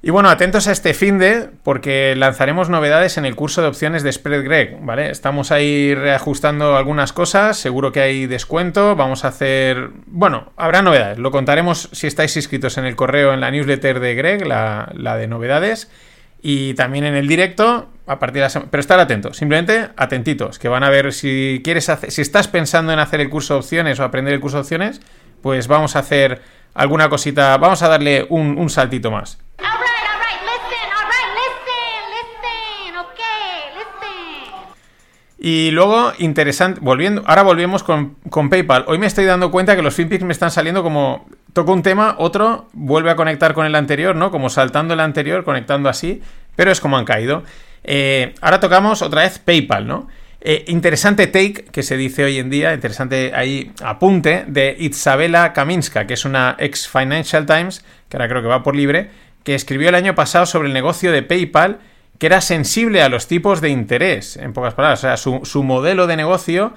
Y 0.04 0.10
bueno, 0.10 0.30
atentos 0.30 0.66
a 0.66 0.72
este 0.72 0.94
fin 0.94 1.18
de, 1.18 1.48
porque 1.62 2.16
lanzaremos 2.16 2.68
novedades 2.68 3.18
en 3.18 3.24
el 3.24 3.36
curso 3.36 3.62
de 3.62 3.68
opciones 3.68 4.02
de 4.02 4.10
Spread 4.10 4.42
Greg, 4.42 4.78
¿vale? 4.82 5.10
Estamos 5.10 5.52
ahí 5.52 5.94
reajustando 5.94 6.76
algunas 6.76 7.12
cosas, 7.12 7.56
seguro 7.56 7.92
que 7.92 8.00
hay 8.00 8.26
descuento, 8.26 8.96
vamos 8.96 9.24
a 9.24 9.28
hacer... 9.28 9.90
Bueno, 10.06 10.50
habrá 10.56 10.82
novedades, 10.82 11.18
lo 11.18 11.30
contaremos 11.30 11.88
si 11.92 12.08
estáis 12.08 12.34
inscritos 12.34 12.78
en 12.78 12.84
el 12.84 12.96
correo, 12.96 13.32
en 13.32 13.40
la 13.40 13.52
newsletter 13.52 14.00
de 14.00 14.16
Greg, 14.16 14.44
la, 14.44 14.90
de 14.92 15.28
novedades, 15.28 15.88
y 16.42 16.74
también 16.74 17.04
en 17.04 17.14
el 17.14 17.28
directo, 17.28 17.88
a 18.08 18.18
partir 18.18 18.38
de 18.38 18.40
la 18.40 18.50
semana... 18.50 18.72
Pero 18.72 18.80
estar 18.80 18.98
atentos, 18.98 19.36
simplemente 19.36 19.90
atentitos, 19.96 20.58
que 20.58 20.66
van 20.66 20.82
a 20.82 20.90
ver 20.90 21.12
si 21.12 21.60
quieres 21.62 21.88
hacer... 21.88 22.10
Si 22.10 22.22
estás 22.22 22.48
pensando 22.48 22.92
en 22.92 22.98
hacer 22.98 23.20
el 23.20 23.30
curso 23.30 23.54
de 23.54 23.60
opciones 23.60 24.00
o 24.00 24.02
aprender 24.02 24.34
el 24.34 24.40
curso 24.40 24.56
de 24.56 24.62
opciones, 24.62 25.00
pues 25.42 25.68
vamos 25.68 25.94
a 25.94 26.00
hacer 26.00 26.42
alguna 26.74 27.08
cosita, 27.08 27.56
vamos 27.56 27.82
a 27.82 27.88
darle 27.88 28.26
un 28.28 28.68
saltito 28.68 29.12
más. 29.12 29.38
Y 35.44 35.72
luego, 35.72 36.12
interesante, 36.18 36.78
volviendo, 36.80 37.24
ahora 37.26 37.42
volvemos 37.42 37.82
con, 37.82 38.14
con 38.30 38.48
PayPal. 38.48 38.84
Hoy 38.86 38.98
me 38.98 39.06
estoy 39.06 39.24
dando 39.24 39.50
cuenta 39.50 39.74
que 39.74 39.82
los 39.82 39.92
FinPix 39.92 40.22
me 40.22 40.32
están 40.32 40.52
saliendo 40.52 40.84
como 40.84 41.26
toco 41.52 41.72
un 41.72 41.82
tema, 41.82 42.14
otro 42.18 42.68
vuelve 42.72 43.10
a 43.10 43.16
conectar 43.16 43.52
con 43.52 43.66
el 43.66 43.74
anterior, 43.74 44.14
¿no? 44.14 44.30
Como 44.30 44.50
saltando 44.50 44.94
el 44.94 45.00
anterior, 45.00 45.42
conectando 45.42 45.88
así, 45.88 46.22
pero 46.54 46.70
es 46.70 46.80
como 46.80 46.96
han 46.96 47.04
caído. 47.04 47.42
Eh, 47.82 48.36
ahora 48.40 48.60
tocamos 48.60 49.02
otra 49.02 49.22
vez 49.22 49.40
PayPal, 49.40 49.84
¿no? 49.84 50.06
Eh, 50.42 50.64
interesante 50.68 51.26
take 51.26 51.64
que 51.72 51.82
se 51.82 51.96
dice 51.96 52.22
hoy 52.22 52.38
en 52.38 52.48
día, 52.48 52.72
interesante 52.72 53.32
ahí 53.34 53.72
apunte 53.82 54.44
de 54.46 54.76
Isabela 54.78 55.52
Kaminska, 55.52 56.06
que 56.06 56.14
es 56.14 56.24
una 56.24 56.54
ex 56.60 56.86
Financial 56.86 57.46
Times, 57.46 57.84
que 58.08 58.16
ahora 58.16 58.28
creo 58.28 58.42
que 58.42 58.48
va 58.48 58.62
por 58.62 58.76
libre, 58.76 59.10
que 59.42 59.56
escribió 59.56 59.88
el 59.88 59.96
año 59.96 60.14
pasado 60.14 60.46
sobre 60.46 60.68
el 60.68 60.74
negocio 60.74 61.10
de 61.10 61.24
PayPal 61.24 61.80
que 62.22 62.26
era 62.26 62.40
sensible 62.40 63.02
a 63.02 63.08
los 63.08 63.26
tipos 63.26 63.60
de 63.60 63.70
interés, 63.70 64.36
en 64.36 64.52
pocas 64.52 64.74
palabras. 64.74 65.00
O 65.00 65.02
sea, 65.02 65.16
su, 65.16 65.40
su 65.42 65.64
modelo 65.64 66.06
de 66.06 66.16
negocio 66.16 66.72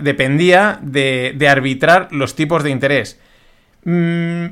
dependía 0.00 0.80
de, 0.82 1.32
de 1.36 1.48
arbitrar 1.48 2.08
los 2.10 2.34
tipos 2.34 2.64
de 2.64 2.70
interés. 2.70 3.20
Mm, 3.84 4.46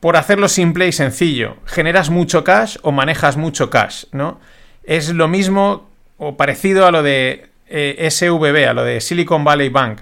por 0.00 0.16
hacerlo 0.16 0.48
simple 0.48 0.88
y 0.88 0.92
sencillo, 0.92 1.58
generas 1.66 2.10
mucho 2.10 2.42
cash 2.42 2.78
o 2.82 2.90
manejas 2.90 3.36
mucho 3.36 3.70
cash, 3.70 4.06
¿no? 4.10 4.40
Es 4.82 5.10
lo 5.10 5.28
mismo 5.28 5.88
o 6.18 6.36
parecido 6.36 6.84
a 6.84 6.90
lo 6.90 7.04
de 7.04 7.46
eh, 7.68 8.08
SVB, 8.10 8.68
a 8.68 8.72
lo 8.72 8.82
de 8.82 9.00
Silicon 9.00 9.44
Valley 9.44 9.68
Bank. 9.68 10.00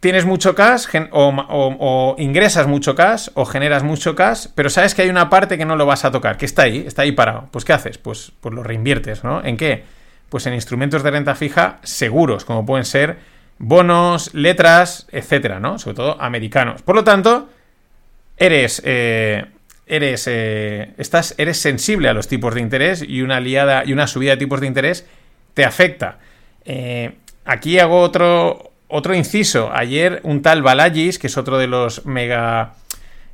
Tienes 0.00 0.24
mucho 0.26 0.54
cash 0.54 0.86
o 1.10 2.14
ingresas 2.18 2.66
mucho 2.66 2.94
cash 2.94 3.28
o 3.34 3.44
generas 3.44 3.82
mucho 3.82 4.14
cash, 4.14 4.46
pero 4.54 4.68
sabes 4.68 4.94
que 4.94 5.02
hay 5.02 5.08
una 5.08 5.30
parte 5.30 5.56
que 5.56 5.64
no 5.64 5.74
lo 5.74 5.86
vas 5.86 6.04
a 6.04 6.10
tocar, 6.10 6.36
que 6.36 6.44
está 6.44 6.62
ahí, 6.62 6.84
está 6.86 7.02
ahí 7.02 7.12
parado. 7.12 7.48
Pues 7.50 7.64
¿qué 7.64 7.72
haces? 7.72 7.98
Pues, 7.98 8.32
pues 8.40 8.54
lo 8.54 8.62
reinviertes, 8.62 9.24
¿no? 9.24 9.42
¿En 9.44 9.56
qué? 9.56 9.84
Pues 10.28 10.46
en 10.46 10.54
instrumentos 10.54 11.02
de 11.02 11.10
renta 11.10 11.34
fija 11.34 11.78
seguros, 11.82 12.44
como 12.44 12.66
pueden 12.66 12.84
ser 12.84 13.18
bonos, 13.58 14.34
letras, 14.34 15.06
etcétera, 15.10 15.60
¿no? 15.60 15.78
Sobre 15.78 15.96
todo 15.96 16.20
americanos. 16.20 16.82
Por 16.82 16.94
lo 16.94 17.04
tanto, 17.04 17.48
eres, 18.36 18.82
eh, 18.84 19.46
eres, 19.86 20.26
eh, 20.28 20.92
estás, 20.98 21.34
eres 21.38 21.58
sensible 21.58 22.08
a 22.08 22.12
los 22.12 22.28
tipos 22.28 22.54
de 22.54 22.60
interés 22.60 23.02
y 23.06 23.22
una 23.22 23.40
liada 23.40 23.84
y 23.84 23.92
una 23.92 24.06
subida 24.06 24.32
de 24.32 24.36
tipos 24.36 24.60
de 24.60 24.66
interés 24.66 25.06
te 25.54 25.64
afecta. 25.64 26.18
Eh, 26.64 27.12
aquí 27.44 27.78
hago 27.78 28.00
otro, 28.00 28.65
otro 28.88 29.14
inciso. 29.14 29.70
Ayer 29.72 30.20
un 30.22 30.42
tal 30.42 30.62
Balagis, 30.62 31.18
que 31.18 31.26
es 31.26 31.36
otro 31.36 31.58
de 31.58 31.66
los 31.66 32.06
mega 32.06 32.74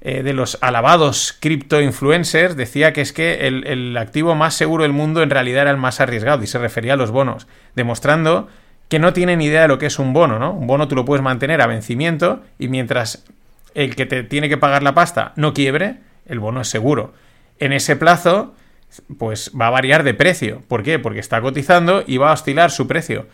eh, 0.01 0.23
de 0.23 0.33
los 0.33 0.59
alabados 0.61 1.37
cripto 1.39 1.81
influencers, 1.81 2.57
decía 2.57 2.93
que 2.93 3.01
es 3.01 3.13
que 3.13 3.47
el, 3.47 3.67
el 3.67 3.97
activo 3.97 4.35
más 4.35 4.55
seguro 4.55 4.83
del 4.83 4.93
mundo 4.93 5.23
en 5.23 5.31
realidad 5.31 5.63
era 5.63 5.71
el 5.71 5.77
más 5.77 6.01
arriesgado 6.01 6.43
y 6.43 6.47
se 6.47 6.59
refería 6.59 6.95
a 6.95 6.97
los 6.97 7.11
bonos, 7.11 7.47
demostrando 7.77 8.49
que 8.89 8.99
no 8.99 9.13
tienen 9.13 9.41
idea 9.41 9.63
de 9.63 9.69
lo 9.69 9.79
que 9.79 9.87
es 9.87 9.99
un 9.99 10.13
bono, 10.13 10.39
¿no? 10.39 10.53
Un 10.53 10.67
bono 10.67 10.89
tú 10.89 10.95
lo 10.97 11.05
puedes 11.05 11.23
mantener 11.23 11.63
a 11.63 11.67
vencimiento 11.67 12.43
y 12.59 12.69
mientras 12.69 13.25
el 13.75 13.97
que 13.97 14.07
te 14.07 14.23
tiene 14.23 14.49
que 14.49 14.59
pagar 14.59 14.83
la 14.83 14.95
pasta 14.95 15.33
no 15.37 15.55
quiebre, 15.55 15.97
el 16.27 16.41
bono 16.41 16.61
es 16.61 16.69
seguro. 16.69 17.15
En 17.59 17.73
ese 17.73 17.97
plazo, 17.97 18.55
pues 19.19 19.53
va 19.59 19.69
a 19.69 19.71
variar 19.71 20.03
de 20.03 20.15
precio. 20.15 20.63
¿Por 20.69 20.83
qué? 20.83 20.99
Porque 20.99 21.21
está 21.21 21.41
cotizando 21.41 22.05
y 22.07 22.19
va 22.19 22.31
a 22.31 22.35
oscilar 22.35 22.71
su 22.71 22.87
precio. 22.87 23.27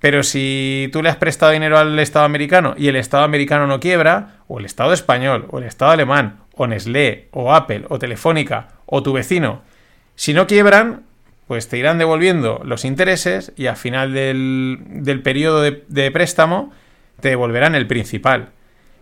Pero 0.00 0.22
si 0.22 0.88
tú 0.92 1.02
le 1.02 1.08
has 1.08 1.16
prestado 1.16 1.52
dinero 1.52 1.78
al 1.78 1.98
Estado 1.98 2.24
americano 2.24 2.74
y 2.76 2.88
el 2.88 2.96
Estado 2.96 3.24
americano 3.24 3.66
no 3.66 3.80
quiebra, 3.80 4.36
o 4.46 4.58
el 4.58 4.64
Estado 4.64 4.92
español, 4.92 5.46
o 5.50 5.58
el 5.58 5.64
Estado 5.64 5.90
alemán, 5.90 6.40
o 6.54 6.66
Nestlé, 6.66 7.28
o 7.32 7.54
Apple, 7.54 7.84
o 7.88 7.98
Telefónica, 7.98 8.68
o 8.86 9.02
tu 9.02 9.12
vecino, 9.12 9.62
si 10.14 10.34
no 10.34 10.46
quiebran, 10.46 11.02
pues 11.46 11.68
te 11.68 11.78
irán 11.78 11.98
devolviendo 11.98 12.60
los 12.64 12.84
intereses 12.84 13.52
y 13.56 13.66
al 13.66 13.76
final 13.76 14.12
del, 14.12 14.78
del 14.88 15.22
periodo 15.22 15.62
de, 15.62 15.84
de 15.88 16.10
préstamo 16.10 16.72
te 17.20 17.30
devolverán 17.30 17.74
el 17.74 17.86
principal. 17.86 18.50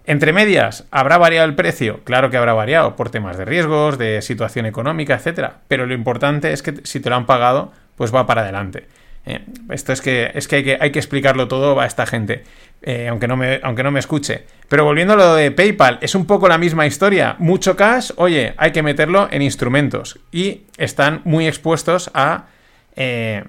Entre 0.05 0.33
medias, 0.33 0.87
¿habrá 0.93 1.19
variado 1.19 1.49
el 1.49 1.57
precio? 1.57 2.01
Claro 2.05 2.31
que 2.31 2.37
habrá 2.37 2.53
variado 2.53 2.95
por 2.95 3.11
temas 3.11 3.37
de 3.37 3.45
riesgos, 3.45 3.99
de 3.99 4.23
situación 4.23 4.65
económica, 4.65 5.15
etcétera. 5.15 5.63
Pero 5.67 5.85
lo 5.85 5.95
importante 5.95 6.53
es 6.53 6.63
que 6.63 6.75
si 6.85 7.01
te 7.01 7.11
lo 7.11 7.17
han 7.17 7.27
pagado, 7.27 7.73
pues 7.97 8.15
va 8.15 8.25
para 8.25 8.43
adelante. 8.43 8.87
Eh, 9.27 9.41
esto 9.71 9.93
es 9.93 10.01
que, 10.01 10.31
es 10.35 10.47
que, 10.47 10.57
hay 10.57 10.65
que 10.65 10.79
hay 10.81 10.93
que 10.93 11.01
explicarlo 11.01 11.49
todo 11.49 11.81
a 11.81 11.87
esta 11.87 12.07
gente, 12.07 12.45
eh, 12.83 13.09
aunque, 13.09 13.27
no 13.27 13.37
me, 13.37 13.59
aunque 13.63 13.83
no 13.83 13.91
me 13.91 13.99
escuche. 13.99 14.45
Pero 14.69 14.85
volviendo 14.85 15.15
a 15.15 15.17
lo 15.17 15.35
de 15.35 15.51
PayPal, 15.51 15.99
es 16.01 16.15
un 16.15 16.27
poco 16.27 16.49
la 16.49 16.59
misma 16.59 16.87
historia. 16.87 17.35
Mucho 17.41 17.77
cash, 17.77 18.13
oye, 18.17 18.55
hay 18.57 18.71
que 18.71 18.85
meterlo 18.85 19.29
en 19.31 19.43
instrumentos. 19.43 20.21
Y 20.31 20.63
están 20.79 21.23
muy 21.25 21.49
expuestos 21.49 22.11
a 22.15 22.47
eh, 22.95 23.43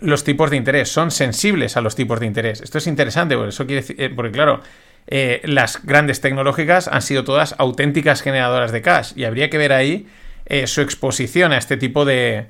los 0.00 0.24
tipos 0.24 0.50
de 0.50 0.56
interés. 0.56 0.88
Son 0.88 1.12
sensibles 1.12 1.76
a 1.76 1.80
los 1.80 1.94
tipos 1.94 2.18
de 2.18 2.26
interés. 2.26 2.60
Esto 2.60 2.78
es 2.78 2.88
interesante, 2.88 3.36
porque, 3.36 3.50
eso 3.50 3.64
decir, 3.64 4.32
claro, 4.32 4.60
las 5.44 5.82
grandes 5.86 6.20
tecnológicas 6.20 6.88
han 6.88 7.02
sido 7.02 7.24
todas 7.24 7.54
auténticas 7.58 8.20
generadoras 8.20 8.72
de 8.72 8.82
cash. 8.82 9.12
Y 9.14 9.24
habría 9.24 9.48
que 9.48 9.58
ver 9.58 9.72
ahí 9.72 10.06
su 10.66 10.82
exposición 10.82 11.52
a 11.52 11.58
este 11.58 11.76
tipo 11.76 12.04
de 12.04 12.46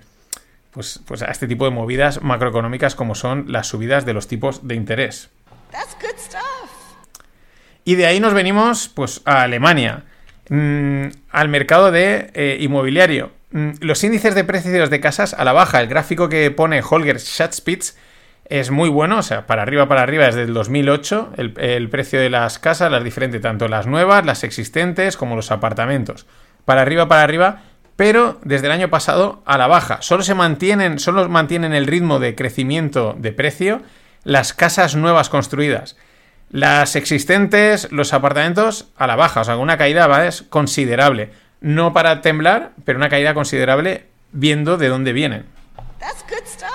pues, 0.70 1.00
pues 1.06 1.22
a 1.22 1.30
este 1.30 1.46
tipo 1.46 1.64
de 1.64 1.70
movidas 1.70 2.22
macroeconómicas 2.22 2.94
como 2.94 3.14
son 3.14 3.46
las 3.48 3.66
subidas 3.66 4.04
de 4.04 4.14
los 4.14 4.28
tipos 4.28 4.66
de 4.66 4.74
interés. 4.74 5.30
That's 5.70 5.96
good 6.00 6.18
stuff. 6.18 6.70
Y 7.84 7.94
de 7.94 8.06
ahí 8.06 8.20
nos 8.20 8.34
venimos 8.34 8.88
pues 8.88 9.22
a 9.24 9.42
Alemania, 9.42 10.04
mm, 10.50 11.06
al 11.30 11.48
mercado 11.48 11.90
de 11.90 12.30
eh, 12.34 12.58
inmobiliario. 12.60 13.32
Mm, 13.50 13.70
los 13.80 14.04
índices 14.04 14.34
de 14.34 14.44
precios 14.44 14.90
de 14.90 15.00
casas 15.00 15.34
a 15.34 15.44
la 15.44 15.52
baja, 15.52 15.80
el 15.80 15.88
gráfico 15.88 16.28
que 16.28 16.50
pone 16.50 16.82
Holger 16.82 17.18
Schatzpitz 17.18 17.96
es 18.44 18.70
muy 18.70 18.88
bueno, 18.88 19.18
o 19.18 19.22
sea, 19.22 19.46
para 19.46 19.62
arriba, 19.62 19.88
para 19.88 20.02
arriba, 20.02 20.26
desde 20.26 20.42
el 20.42 20.54
2008, 20.54 21.32
el, 21.36 21.54
el 21.58 21.88
precio 21.90 22.18
de 22.20 22.30
las 22.30 22.58
casas, 22.58 22.90
las 22.90 23.04
diferentes, 23.04 23.40
tanto 23.40 23.68
las 23.68 23.86
nuevas, 23.86 24.24
las 24.24 24.44
existentes, 24.44 25.16
como 25.16 25.36
los 25.36 25.50
apartamentos. 25.50 26.26
Para 26.64 26.82
arriba, 26.82 27.08
para 27.08 27.22
arriba, 27.22 27.62
pero 27.98 28.38
desde 28.44 28.66
el 28.66 28.72
año 28.72 28.90
pasado 28.90 29.42
a 29.44 29.58
la 29.58 29.66
baja. 29.66 30.00
Solo 30.02 30.22
se 30.22 30.36
mantienen, 30.36 31.00
solo 31.00 31.28
mantienen 31.28 31.72
el 31.72 31.88
ritmo 31.88 32.20
de 32.20 32.36
crecimiento 32.36 33.16
de 33.18 33.32
precio 33.32 33.82
las 34.22 34.52
casas 34.52 34.94
nuevas 34.94 35.28
construidas. 35.28 35.96
Las 36.48 36.94
existentes, 36.94 37.90
los 37.90 38.12
apartamentos 38.12 38.86
a 38.96 39.08
la 39.08 39.16
baja, 39.16 39.40
o 39.40 39.44
sea, 39.44 39.56
una 39.56 39.78
caída 39.78 40.06
¿vale? 40.06 40.28
es 40.28 40.42
considerable. 40.42 41.32
No 41.60 41.92
para 41.92 42.20
temblar, 42.20 42.70
pero 42.84 43.00
una 43.00 43.08
caída 43.08 43.34
considerable 43.34 44.06
viendo 44.30 44.76
de 44.76 44.86
dónde 44.86 45.12
vienen. 45.12 45.46
That's 45.98 46.24
good 46.30 46.46
stuff. 46.46 46.70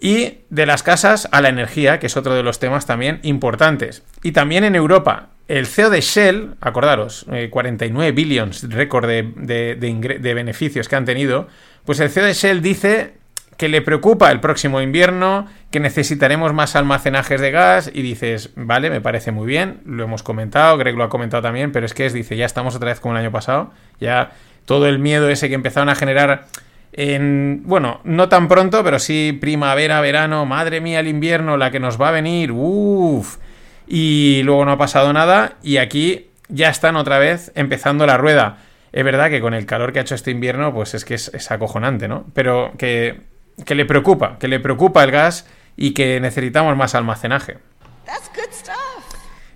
Y 0.00 0.38
de 0.50 0.66
las 0.66 0.82
casas 0.82 1.28
a 1.30 1.40
la 1.40 1.48
energía, 1.48 2.00
que 2.00 2.08
es 2.08 2.16
otro 2.16 2.34
de 2.34 2.42
los 2.42 2.58
temas 2.58 2.86
también 2.86 3.20
importantes. 3.22 4.02
Y 4.24 4.32
también 4.32 4.64
en 4.64 4.74
Europa, 4.74 5.28
el 5.48 5.66
CEO 5.66 5.90
de 5.90 6.00
Shell, 6.02 6.54
acordaros, 6.60 7.26
eh, 7.32 7.48
49 7.50 8.12
billions 8.12 8.68
récord 8.70 9.06
de, 9.08 9.22
de- 9.34 10.34
beneficios 10.34 10.88
que 10.88 10.96
han 10.96 11.04
tenido, 11.06 11.48
pues 11.84 12.00
el 12.00 12.10
CEO 12.10 12.24
de 12.24 12.34
Shell 12.34 12.60
dice 12.62 13.14
que 13.56 13.68
le 13.68 13.82
preocupa 13.82 14.30
el 14.30 14.38
próximo 14.38 14.80
invierno, 14.80 15.46
que 15.72 15.80
necesitaremos 15.80 16.52
más 16.52 16.76
almacenajes 16.76 17.40
de 17.40 17.50
gas 17.50 17.90
y 17.92 18.02
dices, 18.02 18.50
vale, 18.54 18.88
me 18.88 19.00
parece 19.00 19.32
muy 19.32 19.46
bien, 19.48 19.80
lo 19.84 20.04
hemos 20.04 20.22
comentado, 20.22 20.76
Greg 20.78 20.94
lo 20.96 21.02
ha 21.02 21.08
comentado 21.08 21.42
también, 21.42 21.72
pero 21.72 21.84
es 21.84 21.92
que 21.92 22.06
es, 22.06 22.12
dice, 22.12 22.36
ya 22.36 22.46
estamos 22.46 22.76
otra 22.76 22.90
vez 22.90 23.00
como 23.00 23.14
el 23.14 23.20
año 23.20 23.32
pasado, 23.32 23.72
ya 24.00 24.30
todo 24.64 24.86
el 24.86 25.00
miedo 25.00 25.28
ese 25.28 25.48
que 25.48 25.54
empezaron 25.56 25.88
a 25.88 25.96
generar 25.96 26.46
en, 26.92 27.62
bueno, 27.64 28.00
no 28.04 28.28
tan 28.28 28.48
pronto, 28.48 28.84
pero 28.84 28.98
sí 28.98 29.36
primavera, 29.40 30.00
verano, 30.00 30.46
madre 30.46 30.80
mía, 30.80 31.00
el 31.00 31.08
invierno, 31.08 31.56
la 31.56 31.70
que 31.70 31.80
nos 31.80 32.00
va 32.00 32.10
a 32.10 32.12
venir, 32.12 32.52
uff, 32.52 33.38
y 33.88 34.42
luego 34.44 34.64
no 34.64 34.72
ha 34.72 34.78
pasado 34.78 35.12
nada 35.12 35.56
y 35.62 35.78
aquí 35.78 36.30
ya 36.48 36.68
están 36.68 36.96
otra 36.96 37.18
vez 37.18 37.52
empezando 37.54 38.06
la 38.06 38.16
rueda. 38.16 38.58
Es 38.92 39.04
verdad 39.04 39.30
que 39.30 39.40
con 39.40 39.54
el 39.54 39.66
calor 39.66 39.92
que 39.92 39.98
ha 39.98 40.02
hecho 40.02 40.14
este 40.14 40.30
invierno, 40.30 40.72
pues 40.72 40.94
es 40.94 41.04
que 41.04 41.14
es, 41.14 41.28
es 41.34 41.50
acojonante, 41.50 42.08
¿no? 42.08 42.26
Pero 42.34 42.72
que, 42.78 43.20
que 43.64 43.74
le 43.74 43.84
preocupa, 43.84 44.38
que 44.38 44.48
le 44.48 44.60
preocupa 44.60 45.04
el 45.04 45.10
gas 45.10 45.46
y 45.76 45.92
que 45.92 46.20
necesitamos 46.20 46.76
más 46.76 46.94
almacenaje. 46.94 47.58
That's 48.04 48.30
good 48.34 48.52
stuff. 48.52 48.98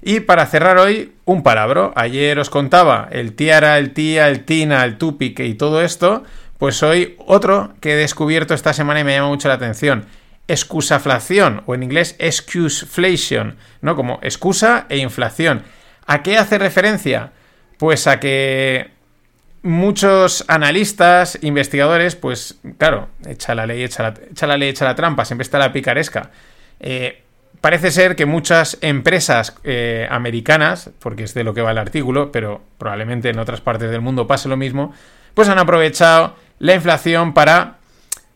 Y 0.02 0.20
para 0.20 0.46
cerrar 0.46 0.78
hoy, 0.78 1.12
un 1.24 1.42
palabro. 1.42 1.92
Ayer 1.94 2.38
os 2.38 2.50
contaba 2.50 3.08
el 3.12 3.34
tiara, 3.34 3.78
el 3.78 3.92
tía, 3.92 4.28
el 4.28 4.44
tina, 4.44 4.84
el 4.84 4.98
tupic 4.98 5.38
y 5.40 5.54
todo 5.54 5.80
esto. 5.80 6.24
Pues 6.58 6.82
hoy 6.82 7.16
otro 7.18 7.74
que 7.80 7.92
he 7.92 7.96
descubierto 7.96 8.52
esta 8.54 8.72
semana 8.72 9.00
y 9.00 9.04
me 9.04 9.14
llama 9.14 9.28
mucho 9.28 9.48
la 9.48 9.54
atención. 9.54 10.06
Excusaflación, 10.48 11.62
o 11.66 11.74
en 11.74 11.82
inglés 11.82 12.16
excuseflation, 12.18 13.56
¿no? 13.80 13.96
Como 13.96 14.18
excusa 14.22 14.86
e 14.88 14.98
inflación. 14.98 15.62
¿A 16.06 16.22
qué 16.22 16.36
hace 16.36 16.58
referencia? 16.58 17.32
Pues 17.78 18.06
a 18.06 18.20
que 18.20 18.90
muchos 19.62 20.44
analistas, 20.48 21.38
investigadores, 21.42 22.16
pues 22.16 22.58
claro, 22.78 23.08
echa 23.26 23.54
la 23.54 23.66
ley, 23.66 23.82
echa 23.82 24.02
la, 24.02 24.14
echa 24.30 24.46
la 24.46 24.56
ley, 24.56 24.70
echa 24.70 24.84
la 24.84 24.94
trampa, 24.94 25.24
siempre 25.24 25.42
está 25.42 25.58
la 25.58 25.72
picaresca. 25.72 26.30
Eh, 26.80 27.22
parece 27.60 27.90
ser 27.90 28.16
que 28.16 28.26
muchas 28.26 28.78
empresas 28.80 29.54
eh, 29.62 30.06
americanas, 30.10 30.90
porque 30.98 31.24
es 31.24 31.34
de 31.34 31.44
lo 31.44 31.54
que 31.54 31.62
va 31.62 31.70
el 31.70 31.78
artículo, 31.78 32.32
pero 32.32 32.62
probablemente 32.78 33.30
en 33.30 33.38
otras 33.38 33.60
partes 33.60 33.90
del 33.90 34.00
mundo 34.00 34.26
pase 34.26 34.48
lo 34.48 34.56
mismo, 34.56 34.92
pues 35.34 35.48
han 35.48 35.58
aprovechado 35.58 36.36
la 36.58 36.74
inflación 36.74 37.32
para 37.32 37.78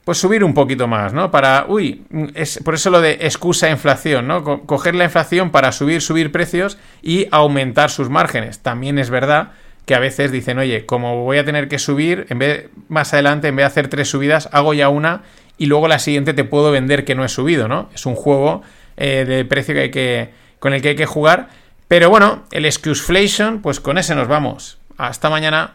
pues 0.07 0.19
subir 0.19 0.45
un 0.45 0.55
poquito 0.55 0.87
más, 0.87 1.13
¿no? 1.13 1.33
Para, 1.33 1.65
uy, 1.69 2.05
es 2.35 2.61
por 2.65 2.75
eso 2.75 2.91
lo 2.91 3.01
de 3.01 3.19
excusa 3.23 3.69
inflación, 3.71 4.29
¿no? 4.29 4.45
Co- 4.45 4.63
coger 4.63 4.95
la 4.95 5.03
inflación 5.03 5.51
para 5.51 5.73
subir, 5.73 6.01
subir 6.01 6.31
precios 6.31 6.79
y 7.03 7.27
aumentar 7.33 7.91
sus 7.91 8.09
márgenes. 8.09 8.61
También 8.61 9.01
es 9.01 9.11
verdad 9.11 9.49
que 9.85 9.97
a 9.97 9.99
veces 9.99 10.31
dicen, 10.31 10.59
oye, 10.61 10.87
como 10.87 11.25
voy 11.25 11.39
a 11.39 11.45
tener 11.45 11.67
que 11.67 11.81
subir, 11.81 12.25
en 12.29 12.39
vez, 12.39 12.71
más 12.89 13.13
adelante, 13.15 13.49
en 13.49 13.57
vez 13.57 13.65
de 13.65 13.67
hacer 13.67 13.89
tres 13.89 14.09
subidas, 14.09 14.49
hago 14.53 14.75
ya 14.75 14.91
una 14.91 15.23
y 15.59 15.67
luego 15.67 15.89
la 15.89 15.99
siguiente 15.99 16.35
te 16.35 16.45
puedo 16.45 16.71
vender 16.71 17.05
que 17.05 17.17
no 17.17 17.25
he 17.25 17.29
subido, 17.29 17.67
¿no? 17.67 17.91
Es 17.93 18.07
un 18.07 18.15
juego 18.15 18.63
eh, 18.97 19.25
de 19.27 19.45
precio 19.45 19.75
que 19.75 19.81
hay 19.81 19.91
que, 19.91 20.31
con 20.61 20.73
el 20.73 20.83
que 20.83 20.91
hay 20.91 20.97
que 20.97 21.07
jugar. 21.07 21.49
Pero 21.89 22.11
bueno, 22.11 22.45
el 22.53 22.65
excuseflation, 22.65 23.61
pues 23.61 23.81
con 23.81 23.99
ese 23.99 24.15
nos 24.15 24.29
vamos. 24.29 24.79
Hasta 24.99 25.31
mañana. 25.31 25.75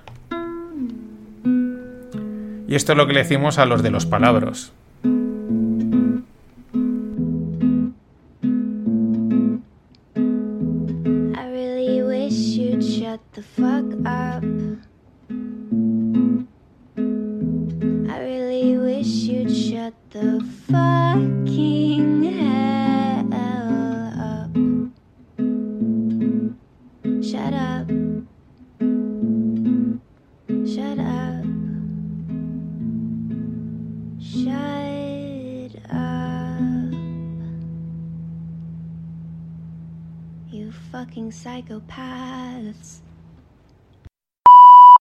Y 2.72 2.76
esto 2.76 2.94
es 2.94 2.98
lo 2.98 3.06
que 3.06 3.12
le 3.12 3.24
decimos 3.24 3.58
a 3.58 3.66
los 3.66 3.84
de 3.84 3.92
los 3.92 4.06
palabros. 4.06 4.72
Psychopaths. 41.32 43.02